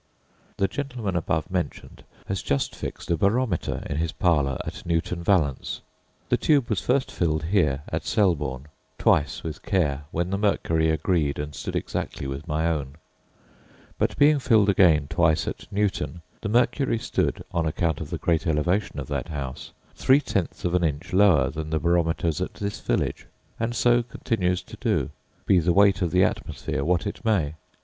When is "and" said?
11.37-11.53, 23.59-23.75